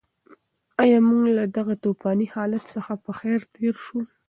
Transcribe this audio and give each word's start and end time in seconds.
ایا 0.83 0.97
موږ 1.09 1.21
له 1.37 1.43
دغه 1.57 1.73
توپاني 1.83 2.27
حالت 2.35 2.63
څخه 2.75 2.93
په 3.03 3.11
خیر 3.19 3.39
تېر 3.53 3.73
شوو؟ 3.83 3.99